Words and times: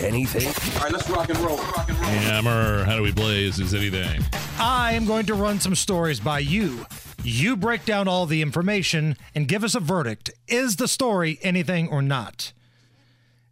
Anything? 0.00 0.48
All 0.76 0.82
right, 0.84 0.92
let's 0.92 1.08
rock 1.08 1.28
and 1.28 1.38
roll. 1.38 1.56
Rock 1.56 1.88
and 1.88 1.98
roll. 1.98 2.10
Hammer, 2.10 2.84
how 2.84 2.96
do 2.96 3.02
we 3.02 3.12
blaze? 3.12 3.58
Is 3.58 3.74
anything? 3.74 4.22
I 4.58 4.92
am 4.92 5.06
going 5.06 5.26
to 5.26 5.34
run 5.34 5.60
some 5.60 5.74
stories 5.74 6.20
by 6.20 6.40
you. 6.40 6.86
You 7.22 7.56
break 7.56 7.84
down 7.84 8.06
all 8.06 8.26
the 8.26 8.42
information 8.42 9.16
and 9.34 9.48
give 9.48 9.64
us 9.64 9.74
a 9.74 9.80
verdict. 9.80 10.30
Is 10.46 10.76
the 10.76 10.88
story 10.88 11.38
anything 11.42 11.88
or 11.88 12.02
not? 12.02 12.52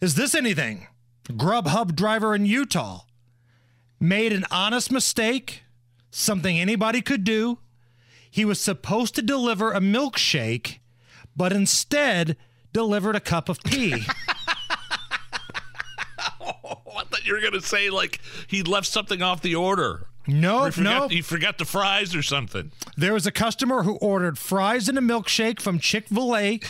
Is 0.00 0.14
this 0.14 0.34
anything? 0.34 0.88
Grubhub 1.28 1.94
driver 1.94 2.34
in 2.34 2.44
Utah 2.44 3.02
made 4.00 4.32
an 4.32 4.44
honest 4.50 4.90
mistake, 4.90 5.62
something 6.10 6.58
anybody 6.58 7.00
could 7.00 7.24
do. 7.24 7.58
He 8.30 8.44
was 8.44 8.60
supposed 8.60 9.14
to 9.14 9.22
deliver 9.22 9.72
a 9.72 9.80
milkshake, 9.80 10.80
but 11.36 11.52
instead 11.52 12.36
delivered 12.72 13.14
a 13.14 13.20
cup 13.20 13.48
of 13.48 13.62
pee. 13.62 14.04
I 17.11 17.11
thought 17.24 17.26
you 17.28 17.34
were 17.34 17.40
going 17.40 17.52
to 17.52 17.66
say, 17.66 17.90
like, 17.90 18.20
he 18.46 18.62
left 18.62 18.86
something 18.86 19.22
off 19.22 19.42
the 19.42 19.54
order. 19.54 20.06
No, 20.26 20.66
he 20.66 20.70
forgot, 20.70 21.00
no. 21.02 21.08
he 21.08 21.20
forgot 21.20 21.58
the 21.58 21.64
fries 21.64 22.14
or 22.14 22.22
something. 22.22 22.70
There 22.96 23.12
was 23.12 23.26
a 23.26 23.32
customer 23.32 23.82
who 23.82 23.96
ordered 23.96 24.38
fries 24.38 24.88
and 24.88 24.96
a 24.96 25.00
milkshake 25.00 25.60
from 25.60 25.80
Chick 25.80 26.06
Fil 26.08 26.36
A 26.36 26.60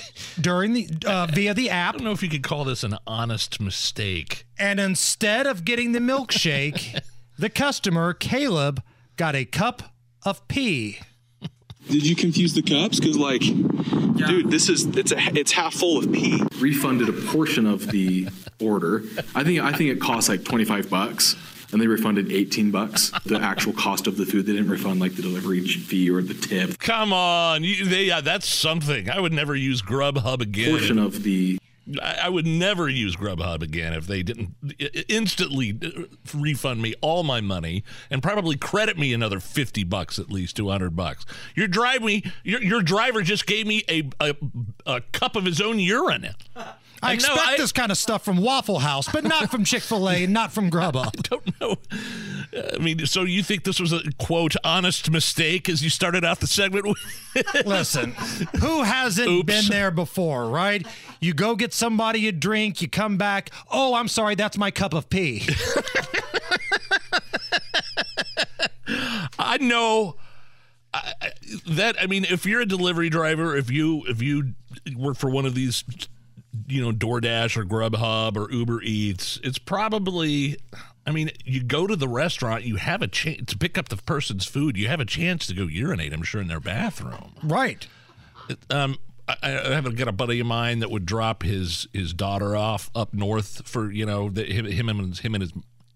during 0.41 0.73
the 0.73 0.89
uh, 1.07 1.27
via 1.27 1.53
the 1.53 1.69
app. 1.69 1.97
I 1.97 1.99
don't 1.99 2.05
know 2.07 2.13
if 2.13 2.23
you 2.23 2.31
could 2.31 2.43
call 2.43 2.65
this 2.65 2.83
an 2.83 2.97
honest 3.07 3.61
mistake. 3.61 4.47
and 4.59 4.81
instead 4.81 5.47
of 5.47 5.67
getting 5.67 5.93
the 5.93 5.99
milkshake, 5.99 6.99
the 7.39 7.51
customer 7.51 8.15
Caleb 8.15 8.83
got 9.19 9.35
a 9.37 9.45
cup 9.45 9.83
of 10.25 10.49
pee. 10.49 11.01
Did 11.93 12.07
you 12.07 12.17
confuse 12.17 12.55
the 12.55 12.63
cups? 12.63 12.99
Because 12.99 13.19
like, 13.19 13.43
dude, 13.43 14.51
this 14.51 14.71
is 14.71 14.87
it's 14.97 15.13
a 15.13 15.19
it's 15.39 15.53
half 15.53 15.75
full 15.75 15.99
of 15.99 16.11
pee. 16.11 16.43
refunded 16.59 17.11
a 17.11 17.13
portion 17.13 17.67
of 17.67 17.87
the 17.89 18.29
order. 18.59 19.03
I 19.35 19.45
think 19.45 19.61
I 19.61 19.73
think 19.73 19.91
it 19.91 20.01
cost 20.01 20.31
like 20.31 20.43
25 20.43 20.89
bucks 20.89 21.37
and 21.71 21.83
they 21.83 21.87
refunded 21.87 22.33
18 22.33 22.71
bucks. 22.71 23.13
The 23.27 23.39
actual 23.39 23.75
cost 23.75 24.07
of 24.07 24.17
the 24.17 24.25
food 24.25 24.47
they 24.47 24.53
didn't 24.53 24.71
refund 24.71 25.01
like 25.01 25.17
the 25.17 25.23
delivery 25.23 25.61
fee 25.61 26.09
or 26.11 26.23
the 26.23 26.33
tip. 26.33 26.79
Come 26.79 27.13
on. 27.13 27.63
You, 27.63 27.85
they, 27.85 28.05
yeah, 28.05 28.23
that's 28.23 28.49
something. 28.49 29.11
I 29.11 29.21
would 29.21 29.33
never 29.35 29.55
use 29.55 29.83
Grubhub 29.83 30.41
again. 30.41 30.71
Portion 30.71 30.99
of 30.99 31.23
the 31.25 31.59
I, 32.01 32.29
would 32.29 32.47
never 32.47 32.89
use 32.89 33.17
Grubhub 33.17 33.63
again 33.63 33.93
if 33.93 34.07
they 34.07 34.23
didn't 34.23 34.55
instantly 35.09 35.77
uh, 35.83 36.03
refund 36.33 36.81
me 36.81 36.95
all 37.01 37.23
my 37.25 37.41
money 37.41 37.83
and 38.11 38.23
probably 38.23 38.57
credit 38.57 38.97
me 38.97 39.13
another 39.13 39.41
50 39.41 39.83
bucks 39.85 40.19
at 40.19 40.31
least 40.31 40.57
200 40.57 40.95
bucks. 40.95 41.25
Your 41.57 41.69
drive 41.69 42.03
me 42.03 42.25
your, 42.45 42.63
your 42.63 42.83
driver 42.83 43.23
just 43.23 43.47
gave 43.47 43.67
me 43.67 43.85
a, 43.89 44.09
a 44.21 44.37
a 44.87 45.01
cup 45.13 45.35
of 45.35 45.45
his 45.45 45.61
own 45.61 45.79
urine. 45.79 46.29
I 47.05 47.13
And 47.15 47.23
no, 47.23 47.33
expect 47.35 47.49
I- 47.49 47.57
this 47.57 47.73
kind 47.73 47.91
of 47.91 47.99
stuff 47.99 48.25
from 48.25 48.37
Waffle 48.37 48.79
House, 48.79 49.09
but 49.11 49.25
not 49.25 49.51
from 49.51 49.65
Chick 49.67 49.83
Fil 49.83 50.09
A, 50.09 50.25
and 50.25 50.33
not 50.33 50.53
from 50.53 50.71
Grubhub. 50.71 51.07
I 51.09 51.11
don't 51.23 51.61
know. 51.61 51.77
I 52.75 52.79
mean, 52.79 53.07
so 53.07 53.23
you 53.25 53.43
think 53.43 53.65
this 53.65 53.81
was 53.81 53.93
a 53.93 54.01
quote 54.19 54.55
honest 54.63 55.11
mistake 55.11 55.69
as 55.69 55.83
you 55.83 55.91
started 55.91 56.25
out 56.25 56.39
the 56.41 56.47
segment? 56.47 56.87
with? 56.87 56.99
Listen, 57.67 58.13
who 58.61 58.83
hasn't 58.83 59.27
Oops. 59.29 59.47
been 59.47 59.65
there 59.67 59.91
before, 59.91 60.49
right? 60.49 60.87
You 61.21 61.35
go 61.35 61.57
get 61.57 61.73
somebody 61.73 62.29
a 62.29 62.33
drink, 62.33 62.81
you 62.83 62.89
come 62.89 63.17
back. 63.17 63.51
Oh, 63.71 63.95
I'm 63.95 64.09
sorry, 64.09 64.35
that's 64.35 64.57
my 64.59 64.71
cup 64.71 64.95
of 64.95 65.09
pee. 65.09 65.47
I 69.39 69.57
know 69.59 70.17
I- 70.93 71.13
that. 71.71 71.97
I 72.01 72.07
mean, 72.07 72.25
if 72.25 72.45
you're 72.47 72.61
a 72.61 72.67
delivery 72.67 73.09
driver, 73.09 73.57
if 73.57 73.71
you 73.71 74.03
if 74.07 74.21
you 74.21 74.55
work 74.97 75.17
for 75.17 75.31
one 75.31 75.47
of 75.47 75.55
these, 75.55 75.85
you 76.67 76.83
know, 76.83 76.93
DoorDash 76.93 77.57
or 77.57 77.65
Grubhub 77.65 78.37
or 78.37 78.53
Uber 78.53 78.83
Eats, 78.83 79.41
it's 79.43 79.59
probably. 79.59 80.57
I 81.05 81.11
mean, 81.11 81.31
you 81.45 81.63
go 81.65 81.89
to 81.89 81.97
the 81.97 82.07
restaurant, 82.07 82.63
you 82.63 82.77
have 82.77 83.03
a 83.03 83.09
chance 83.09 83.47
to 83.47 83.59
pick 83.59 83.77
up 83.77 83.89
the 83.89 83.97
person's 83.97 84.47
food. 84.47 84.77
You 84.77 84.87
have 84.87 85.01
a 85.01 85.05
chance 85.05 85.49
to 85.49 85.55
go 85.55 85.65
urinate. 85.65 86.13
I'm 86.13 86.23
sure 86.23 86.41
in 86.41 86.47
their 86.47 86.61
bathroom. 86.61 87.33
right. 87.43 87.87
Um, 88.71 88.99
I, 89.29 89.37
I 89.43 89.75
have 89.75 89.97
got 89.97 90.09
a 90.09 90.13
buddy 90.13 90.41
of 90.41 90.47
mine 90.47 90.81
that 90.81 90.91
would 90.91 91.07
drop 91.07 91.43
his 91.43 91.87
his 91.93 92.13
daughter 92.13 92.57
off 92.57 92.91
up 92.95 93.15
north 93.15 93.67
for 93.67 93.91
you 93.91 94.05
know 94.05 94.29
the, 94.29 94.45
him, 94.45 94.67
him 94.67 94.89
and 94.89 95.17
him 95.17 95.35
and 95.35 95.43
his 95.43 95.53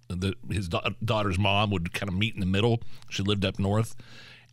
the, 0.09 0.35
his 0.51 0.69
da- 0.69 0.91
daughter's 1.05 1.39
mom 1.39 1.71
would 1.71 1.93
kind 1.93 2.09
of 2.09 2.17
meet 2.17 2.35
in 2.35 2.41
the 2.41 2.47
middle. 2.47 2.81
She 3.09 3.23
lived 3.23 3.45
up 3.45 3.59
north, 3.59 3.97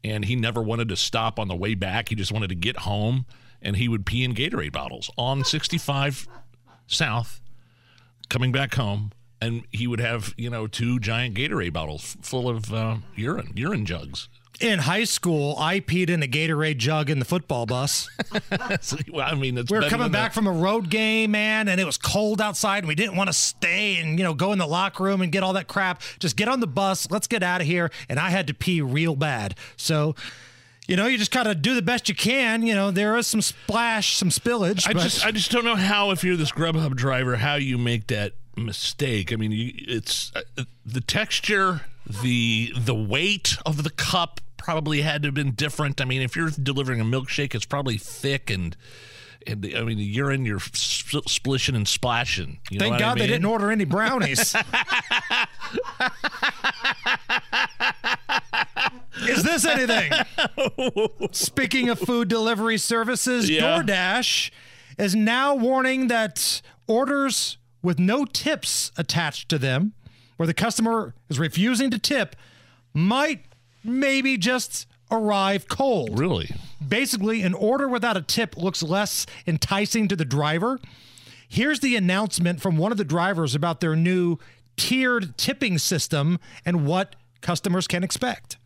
and 0.04 0.26
he 0.26 0.36
never 0.36 0.62
wanted 0.62 0.90
to 0.90 0.96
stop 0.96 1.40
on 1.40 1.48
the 1.48 1.56
way 1.56 1.76
back. 1.76 2.10
He 2.10 2.16
just 2.16 2.32
wanted 2.32 2.50
to 2.50 2.56
get 2.56 2.78
home, 2.78 3.26
and 3.64 3.78
he 3.78 3.88
would 3.88 4.06
pee 4.06 4.24
in 4.24 4.34
Gatorade 4.36 4.72
bottles 4.74 5.10
on 5.18 5.44
65 5.44 6.28
South, 6.88 7.42
coming 8.30 8.52
back 8.52 8.76
home. 8.76 9.12
And 9.42 9.64
he 9.72 9.88
would 9.88 10.00
have, 10.00 10.34
you 10.38 10.50
know, 10.50 10.68
two 10.68 11.00
giant 11.00 11.36
Gatorade 11.36 11.74
bottles 11.74 12.16
full 12.22 12.48
of 12.48 12.74
uh, 12.74 12.98
urine, 13.16 13.52
urine 13.56 13.86
jugs. 13.86 14.30
In 14.62 14.80
high 14.80 15.04
school, 15.04 15.56
I 15.58 15.82
peed 15.82 16.10
in 16.10 16.24
a 16.24 16.28
Gatorade 16.28 16.78
jug 16.78 17.10
in 17.10 17.20
the 17.20 17.26
football 17.26 17.66
bus. 17.66 18.08
So, 18.82 18.98
well, 19.12 19.28
I 19.30 19.36
mean, 19.36 19.58
it's 19.58 19.70
We 19.72 19.80
were 19.80 19.90
coming 19.90 20.12
back 20.12 20.32
the- 20.32 20.36
from 20.36 20.48
a 20.48 20.52
road 20.52 20.90
game, 20.90 21.32
man, 21.32 21.68
and 21.68 21.82
it 21.82 21.86
was 21.86 21.98
cold 21.98 22.40
outside, 22.40 22.80
and 22.80 22.88
we 22.88 22.96
didn't 22.96 23.16
want 23.16 23.28
to 23.28 23.34
stay 23.34 23.98
and 23.98 24.18
you 24.18 24.24
know 24.24 24.34
go 24.34 24.52
in 24.54 24.60
the 24.60 24.68
locker 24.68 25.04
room 25.04 25.22
and 25.22 25.32
get 25.32 25.44
all 25.44 25.54
that 25.54 25.68
crap. 25.68 26.02
Just 26.20 26.38
get 26.38 26.48
on 26.48 26.60
the 26.60 26.68
bus, 26.68 27.10
let's 27.12 27.28
get 27.28 27.44
out 27.44 27.62
of 27.62 27.68
here. 27.68 27.90
And 28.10 28.20
I 28.20 28.30
had 28.30 28.48
to 28.48 28.54
pee 28.54 28.80
real 28.82 29.16
bad, 29.16 29.56
so 29.76 30.16
you 30.88 30.96
know 30.96 31.08
you 31.08 31.18
just 31.18 31.32
gotta 31.32 31.56
do 31.56 31.76
the 31.76 31.82
best 31.82 32.10
you 32.10 32.16
can. 32.16 32.64
You 32.64 32.76
know 32.76 32.92
there 32.92 33.16
is 33.18 33.28
some 33.28 33.42
splash, 33.42 34.18
some 34.18 34.30
spillage. 34.30 34.88
I 34.88 34.94
but 34.94 35.04
just 35.04 35.26
I 35.26 35.32
just 35.32 35.52
don't 35.52 35.66
know 35.66 35.76
how 35.76 36.12
if 36.12 36.24
you're 36.24 36.38
this 36.38 36.52
Grubhub 36.52 36.96
driver 36.96 37.36
how 37.38 37.56
you 37.56 37.78
make 37.78 38.08
that 38.08 38.34
mistake. 38.56 39.34
I 39.34 39.36
mean, 39.36 39.52
you, 39.52 39.72
it's 39.76 40.32
uh, 40.36 40.64
the 40.86 41.02
texture, 41.02 41.82
the 42.22 42.74
the 42.78 42.96
weight 42.96 43.58
of 43.66 43.84
the 43.84 43.90
cup 43.90 44.42
probably 44.58 45.02
had 45.02 45.24
to 45.24 45.28
have 45.28 45.36
been 45.36 45.52
different. 45.52 46.00
I 46.02 46.06
mean, 46.06 46.22
if 46.22 46.36
you're 46.36 46.50
delivering 46.50 47.02
a 47.02 47.06
milkshake, 47.06 47.56
it's 47.56 47.66
probably 47.66 47.98
thick 47.98 48.50
and. 48.50 48.76
And 49.46 49.62
the, 49.62 49.76
I 49.76 49.84
mean, 49.84 49.98
the 49.98 50.06
urine, 50.06 50.46
you're 50.46 50.62
sp- 50.64 51.28
splishing 51.28 51.76
and 51.76 51.86
splashing. 51.86 52.60
You 52.72 52.80
know 52.80 52.84
thank 52.84 52.92
what 52.94 53.00
God 53.00 53.18
I 53.18 53.20
they 53.20 53.28
didn't 53.28 53.44
order 53.44 53.72
any 53.72 53.84
brownies. 53.84 54.56
Anything? 59.66 60.12
Speaking 61.32 61.90
of 61.90 62.00
food 62.00 62.28
delivery 62.28 62.78
services, 62.78 63.50
Yeah. 63.50 63.62
DoorDash 63.82 64.52
is 64.98 65.16
now 65.16 65.56
warning 65.56 66.08
that 66.08 66.62
orders 66.88 67.58
with 67.82 68.00
no 68.00 68.26
tips 68.26 68.92
attached 68.98 69.50
to 69.50 69.58
them, 69.58 69.94
where 70.38 70.48
the 70.48 70.54
customer 70.54 71.14
is 71.30 71.38
refusing 71.40 71.92
to 71.92 72.00
tip, 72.00 72.36
might 72.94 73.46
maybe 73.84 74.38
just 74.38 74.88
arrive 75.12 75.68
cold. 75.68 76.18
Really? 76.18 76.50
Basically, 76.86 77.42
an 77.44 77.54
order 77.54 77.88
without 77.88 78.18
a 78.18 78.22
tip 78.22 78.58
looks 78.58 78.82
less 78.82 79.26
enticing 79.46 80.08
to 80.08 80.16
the 80.16 80.26
driver. 80.26 80.80
Here's 81.48 81.82
the 81.82 81.96
announcement 81.96 82.62
from 82.62 82.78
one 82.78 82.92
of 82.92 82.98
the 82.98 83.04
drivers 83.04 83.54
about 83.54 83.80
their 83.80 83.96
new 83.96 84.38
tiered 84.78 85.38
tipping 85.38 85.78
system 85.78 86.40
and 86.66 86.86
what 86.86 87.16
customers 87.42 87.88
can 87.88 88.04
expect. 88.04 88.58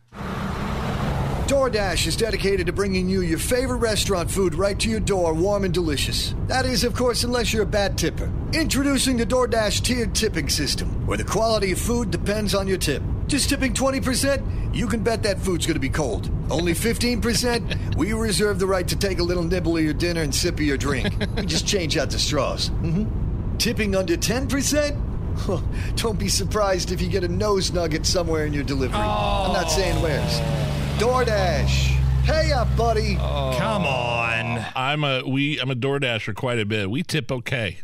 DoorDash 1.58 2.06
is 2.06 2.14
dedicated 2.14 2.68
to 2.68 2.72
bringing 2.72 3.08
you 3.08 3.20
your 3.20 3.36
favorite 3.36 3.78
restaurant 3.78 4.30
food 4.30 4.54
right 4.54 4.78
to 4.78 4.88
your 4.88 5.00
door, 5.00 5.34
warm 5.34 5.64
and 5.64 5.74
delicious. 5.74 6.32
That 6.46 6.64
is, 6.64 6.84
of 6.84 6.94
course, 6.94 7.24
unless 7.24 7.52
you're 7.52 7.64
a 7.64 7.66
bad 7.66 7.98
tipper. 7.98 8.30
Introducing 8.52 9.16
the 9.16 9.26
DoorDash 9.26 9.82
tiered 9.82 10.14
tipping 10.14 10.48
system, 10.50 11.04
where 11.04 11.18
the 11.18 11.24
quality 11.24 11.72
of 11.72 11.80
food 11.80 12.12
depends 12.12 12.54
on 12.54 12.68
your 12.68 12.78
tip. 12.78 13.02
Just 13.26 13.48
tipping 13.48 13.74
20%, 13.74 14.72
you 14.72 14.86
can 14.86 15.02
bet 15.02 15.24
that 15.24 15.40
food's 15.40 15.66
going 15.66 15.74
to 15.74 15.80
be 15.80 15.88
cold. 15.88 16.30
Only 16.48 16.74
15%, 16.74 17.96
we 17.96 18.12
reserve 18.12 18.60
the 18.60 18.66
right 18.68 18.86
to 18.86 18.96
take 18.96 19.18
a 19.18 19.24
little 19.24 19.42
nibble 19.42 19.78
of 19.78 19.82
your 19.82 19.94
dinner 19.94 20.22
and 20.22 20.32
sip 20.32 20.54
of 20.54 20.60
your 20.60 20.78
drink. 20.78 21.12
We 21.36 21.44
just 21.44 21.66
change 21.66 21.98
out 21.98 22.10
the 22.10 22.20
straws. 22.20 22.70
Mm-hmm. 22.70 23.56
Tipping 23.56 23.96
under 23.96 24.16
10%? 24.16 25.96
Don't 25.96 26.18
be 26.20 26.28
surprised 26.28 26.92
if 26.92 27.02
you 27.02 27.08
get 27.08 27.24
a 27.24 27.28
nose 27.28 27.72
nugget 27.72 28.06
somewhere 28.06 28.46
in 28.46 28.52
your 28.52 28.64
delivery. 28.64 29.00
I'm 29.00 29.52
not 29.52 29.72
saying 29.72 30.00
where's. 30.00 30.77
DoorDash. 30.98 31.94
Hey 32.24 32.50
up, 32.50 32.66
buddy. 32.76 33.14
Come 33.14 33.86
on. 33.86 34.66
I'm 34.74 35.04
a 35.04 35.22
we 35.24 35.60
I'm 35.60 35.70
a 35.70 35.76
DoorDasher 35.76 36.34
quite 36.34 36.58
a 36.58 36.66
bit. 36.66 36.90
We 36.90 37.04
tip 37.04 37.30
okay. 37.30 37.78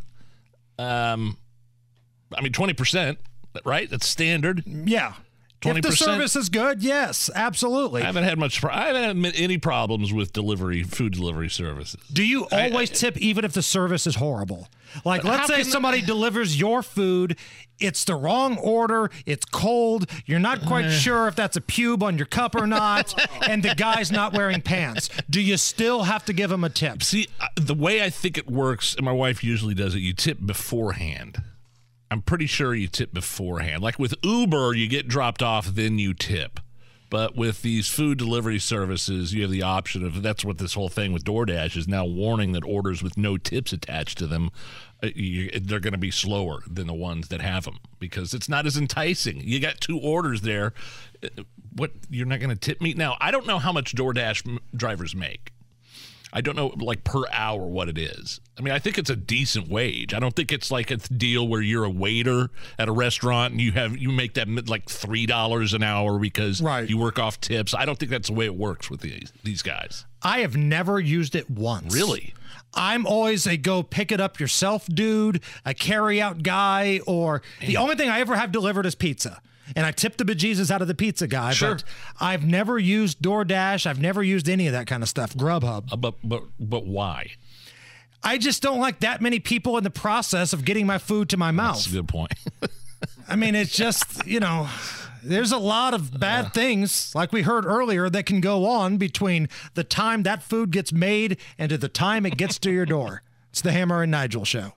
Um, 0.79 1.37
I 2.37 2.43
mean 2.43 2.53
twenty 2.53 2.73
percent. 2.75 3.19
right? 3.65 3.89
That's 3.89 4.09
standard. 4.09 4.65
Yeah. 4.67 5.15
If 5.65 5.83
the 5.83 5.93
service 5.93 6.37
is 6.37 6.49
good, 6.49 6.83
yes, 6.83 7.31
absolutely. 7.35 8.03
I 8.03 8.07
haven't 8.07 8.25
had 8.25 8.39
much. 8.39 8.63
I 8.65 8.89
haven't 8.89 9.25
had 9.25 9.35
any 9.37 9.59
problems 9.59 10.13
with 10.13 10.33
delivery, 10.33 10.83
food 10.83 11.13
delivery 11.13 11.49
services. 11.49 12.01
Do 12.13 12.25
you 12.25 12.47
always 12.51 12.91
tip 12.91 13.17
even 13.19 13.45
if 13.45 13.53
the 13.53 13.63
service 13.63 14.07
is 14.07 14.17
horrible? 14.17 14.69
Like, 15.05 15.25
let's 15.25 15.49
say 15.49 15.63
somebody 15.63 16.01
delivers 16.07 16.59
your 16.59 16.83
food, 16.83 17.37
it's 17.79 18.05
the 18.05 18.15
wrong 18.15 18.57
order, 18.59 19.11
it's 19.27 19.45
cold, 19.45 20.09
you're 20.27 20.39
not 20.39 20.65
quite 20.67 20.91
sure 20.91 21.27
if 21.27 21.35
that's 21.35 21.57
a 21.57 21.61
pube 21.61 22.03
on 22.03 22.17
your 22.17 22.27
cup 22.27 22.55
or 22.55 22.67
not, 22.67 23.15
and 23.49 23.63
the 23.63 23.75
guy's 23.75 24.13
not 24.13 24.33
wearing 24.33 24.61
pants. 24.61 25.09
Do 25.29 25.41
you 25.41 25.57
still 25.57 26.05
have 26.05 26.25
to 26.27 26.33
give 26.33 26.53
him 26.53 26.65
a 26.65 26.71
tip? 26.71 27.03
See, 27.03 27.29
uh, 27.41 27.49
the 27.57 27.75
way 27.75 28.03
I 28.03 28.11
think 28.11 28.39
it 28.39 28.51
works, 28.51 28.95
and 28.95 29.05
my 29.05 29.13
wife 29.13 29.43
usually 29.43 29.75
does 29.75 29.95
it, 29.95 30.01
you 30.01 30.13
tip 30.13 30.39
beforehand. 30.45 31.43
I'm 32.15 32.23
pretty 32.23 32.47
sure 32.47 32.77
you 32.77 32.87
tip 32.87 33.13
beforehand. 33.13 33.83
Like 33.83 33.99
with 33.99 34.15
Uber, 34.23 34.73
you 34.75 34.87
get 34.87 35.09
dropped 35.09 35.43
off, 35.43 35.67
then 35.67 35.99
you 35.99 36.15
tip. 36.15 36.61
But 37.11 37.35
with 37.35 37.63
these 37.63 37.89
food 37.89 38.19
delivery 38.19 38.61
services, 38.61 39.35
you 39.35 39.43
have 39.43 39.51
the 39.51 39.65
option 39.65 40.07
of 40.07 40.23
that's 40.23 40.45
what 40.45 40.59
this 40.59 40.75
whole 40.75 40.89
thing 40.89 41.13
with 41.13 41.25
DoorDash 41.25 41.77
is 41.77 41.89
now 41.89 42.05
warning 42.05 42.53
that 42.53 42.63
orders 42.63 43.03
with 43.03 43.17
no 43.19 43.37
tips 43.37 43.73
attached 43.73 44.17
to 44.19 44.29
them, 44.29 44.51
uh, 45.03 45.09
you, 45.13 45.51
they're 45.61 45.81
going 45.81 45.91
to 45.93 45.99
be 45.99 46.13
slower 46.13 46.63
than 46.69 46.87
the 46.87 46.95
ones 46.95 47.27
that 47.29 47.41
have 47.41 47.65
them 47.65 47.79
because 47.99 48.33
it's 48.33 48.49
not 48.49 48.65
as 48.65 48.77
enticing. 48.77 49.41
You 49.41 49.59
got 49.59 49.81
two 49.81 49.99
orders 49.99 50.43
there. 50.43 50.73
Uh, 51.21 51.43
What 51.75 51.91
you're 52.09 52.27
not 52.27 52.39
going 52.39 52.51
to 52.51 52.57
tip 52.57 52.81
me 52.81 52.95
now? 52.95 53.17
I 53.21 53.33
don't 53.33 53.47
know 53.47 53.59
how 53.59 53.73
much 53.73 53.97
DoorDash 53.97 54.61
drivers 54.77 55.17
make. 55.17 55.51
I 56.37 56.41
don't 56.41 56.57
know, 56.57 56.75
like 56.79 57.05
per 57.05 57.23
hour, 57.33 57.65
what 57.65 57.89
it 57.89 57.97
is. 57.97 58.41
I 58.59 58.63
mean, 58.63 58.75
I 58.75 58.81
think 58.81 58.99
it's 58.99 59.09
a 59.09 59.15
decent 59.15 59.69
wage. 59.69 60.13
I 60.13 60.19
don't 60.19 60.35
think 60.35 60.51
it's 60.51 60.71
like 60.73 60.91
a 60.91 60.97
deal 60.97 61.47
where 61.47 61.61
you're 61.63 61.85
a 61.85 61.91
waiter 61.91 62.51
at 62.77 62.89
a 62.89 62.93
restaurant 62.93 63.53
and 63.53 63.61
you 63.61 63.71
have 63.73 63.97
you 63.97 64.11
make 64.11 64.35
that 64.35 64.69
like 64.69 64.89
three 64.91 65.27
dollars 65.27 65.75
an 65.75 65.85
hour 65.85 66.19
because 66.19 66.61
Right. 66.61 66.89
you 66.91 66.99
work 66.99 67.21
off 67.21 67.41
tips. 67.41 67.73
I 67.73 67.85
don't 67.85 67.99
think 67.99 68.11
that's 68.11 68.29
the 68.29 68.35
way 68.35 68.47
it 68.47 68.57
works 68.57 68.91
with 68.91 69.01
these 69.01 69.33
these 69.45 69.63
guys. 69.63 70.05
I 70.23 70.41
have 70.41 70.57
never 70.57 70.99
used 70.99 71.37
it 71.37 71.49
once. 71.49 71.95
Really? 71.95 72.35
I'm 72.75 73.07
always 73.07 73.47
a 73.47 73.57
go 73.57 73.85
pick 73.85 74.11
it 74.11 74.21
up 74.21 74.41
yourself 74.41 74.87
dude, 74.89 75.41
a 75.65 75.73
carry 75.73 76.21
out 76.21 76.43
guy, 76.43 76.99
or 77.07 77.43
the 77.61 77.77
only 77.77 77.95
thing 77.95 78.09
I 78.09 78.19
ever 78.19 78.35
have 78.35 78.51
delivered 78.51 78.87
is 78.87 78.97
pizza. 78.97 79.41
And 79.75 79.87
I 79.87 79.93
tipped 79.93 80.19
the 80.19 80.25
bejesus 80.25 80.71
out 80.71 80.83
of 80.83 80.89
the 80.89 80.95
pizza 80.95 81.27
guy. 81.27 81.53
Sure. 81.53 81.75
But 81.75 81.85
I've 82.21 82.45
never 82.45 82.79
used 82.79 83.21
DoorDash. 83.21 83.87
I've 83.87 84.01
never 84.01 84.23
used 84.23 84.49
any 84.49 84.67
of 84.67 84.73
that 84.73 84.87
kind 84.87 85.03
of 85.03 85.09
stuff. 85.09 85.35
Grubhub. 85.35 85.93
Uh, 85.93 85.97
but 85.97 86.15
but 86.23 86.45
but 86.61 86.85
why? 86.87 87.31
I 88.23 88.39
just 88.39 88.63
don't 88.63 88.79
like 88.81 89.01
that 89.01 89.21
many 89.21 89.39
people 89.39 89.77
in 89.77 89.85
the 89.85 89.91
process 89.91 90.53
of 90.53 90.65
getting 90.65 90.87
my 90.87 90.99
food 90.99 91.29
to 91.31 91.37
my 91.37 91.49
That's 91.53 91.57
mouth. 91.57 91.87
a 91.89 91.91
good 91.91 92.09
point. 92.09 92.33
I 93.29 93.37
mean, 93.37 93.55
it's 93.55 93.77
just, 93.77 94.27
you 94.27 94.41
know, 94.41 94.69
there's 95.23 95.53
a 95.53 95.59
lot 95.59 95.93
of 95.93 96.19
bad 96.19 96.55
things, 96.55 97.15
like 97.15 97.33
we 97.33 97.43
heard 97.43 97.67
earlier, 97.67 98.09
that 98.09 98.25
can 98.25 98.41
go 98.41 98.67
on 98.67 98.97
between 98.97 99.49
the 99.75 99.85
time 99.85 100.23
that 100.23 100.43
food 100.43 100.71
gets 100.71 100.91
made 100.91 101.39
and 101.59 101.69
to 101.69 101.77
the 101.77 101.89
time 101.89 102.25
it 102.25 102.39
gets 102.39 102.59
to 102.61 102.71
your 102.71 102.87
door. 102.87 103.23
It's 103.51 103.61
the 103.61 103.73
Hammer 103.73 104.03
and 104.03 104.11
Nigel 104.11 104.45
show. 104.47 104.73